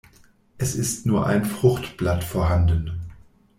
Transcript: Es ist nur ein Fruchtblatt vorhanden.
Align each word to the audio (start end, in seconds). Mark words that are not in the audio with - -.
Es 0.57 0.73
ist 0.73 1.05
nur 1.05 1.27
ein 1.27 1.45
Fruchtblatt 1.45 2.23
vorhanden. 2.23 3.11